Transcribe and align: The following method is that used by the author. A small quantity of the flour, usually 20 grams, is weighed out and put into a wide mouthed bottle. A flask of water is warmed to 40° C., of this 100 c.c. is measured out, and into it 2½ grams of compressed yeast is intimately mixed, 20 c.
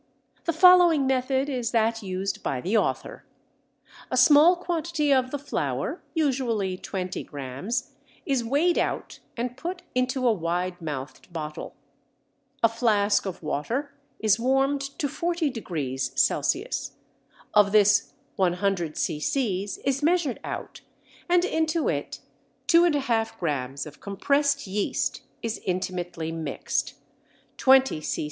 The 0.45 0.53
following 0.53 1.05
method 1.05 1.47
is 1.47 1.69
that 1.69 2.01
used 2.01 2.41
by 2.41 2.59
the 2.59 2.75
author. 2.75 3.23
A 4.09 4.17
small 4.17 4.55
quantity 4.55 5.13
of 5.13 5.29
the 5.29 5.37
flour, 5.37 6.01
usually 6.15 6.75
20 6.75 7.21
grams, 7.23 7.91
is 8.25 8.43
weighed 8.43 8.79
out 8.79 9.19
and 9.37 9.55
put 9.55 9.83
into 9.93 10.27
a 10.27 10.33
wide 10.33 10.81
mouthed 10.81 11.31
bottle. 11.31 11.75
A 12.63 12.67
flask 12.67 13.27
of 13.27 13.43
water 13.43 13.93
is 14.17 14.39
warmed 14.39 14.81
to 14.97 15.05
40° 15.05 16.19
C., 16.49 16.95
of 17.53 17.71
this 17.71 18.13
100 18.37 18.97
c.c. 18.97 19.69
is 19.85 20.01
measured 20.01 20.39
out, 20.43 20.81
and 21.29 21.45
into 21.45 21.87
it 21.87 22.21
2½ 22.67 23.37
grams 23.37 23.85
of 23.85 23.99
compressed 23.99 24.65
yeast 24.65 25.21
is 25.43 25.61
intimately 25.63 26.31
mixed, 26.31 26.95
20 27.57 28.01
c. 28.01 28.19